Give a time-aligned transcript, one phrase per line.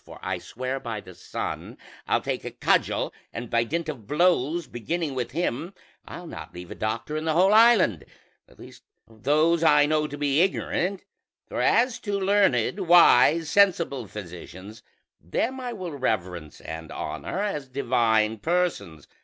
[0.07, 4.65] or I swear by the sun I'll take a cudgel, and by dint of blows,
[4.65, 5.75] beginning with him,
[6.07, 8.05] I'll not leave a doctor in the whole island:
[8.47, 11.05] at least of those I know to be ignorant;
[11.47, 14.81] for as to learned, wise, sensible physicians,
[15.19, 19.07] them I will reverence and honor as divine persons.